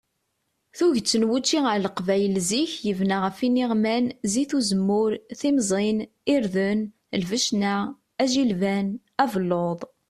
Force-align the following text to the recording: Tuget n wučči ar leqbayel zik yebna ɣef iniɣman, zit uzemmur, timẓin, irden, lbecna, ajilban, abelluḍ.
Tuget 0.77 1.13
n 1.21 1.23
wučči 1.29 1.59
ar 1.71 1.79
leqbayel 1.85 2.35
zik 2.49 2.71
yebna 2.87 3.17
ɣef 3.23 3.37
iniɣman, 3.47 4.05
zit 4.31 4.51
uzemmur, 4.57 5.11
timẓin, 5.39 5.97
irden, 6.35 6.79
lbecna, 7.21 7.75
ajilban, 8.23 8.87
abelluḍ. 9.23 9.79